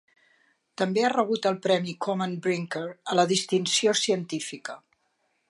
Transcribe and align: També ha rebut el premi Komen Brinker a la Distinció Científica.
També 0.81 1.03
ha 1.03 1.11
rebut 1.13 1.45
el 1.49 1.59
premi 1.65 1.93
Komen 2.07 2.33
Brinker 2.47 2.83
a 3.15 3.19
la 3.21 3.27
Distinció 3.35 3.95
Científica. 4.05 4.81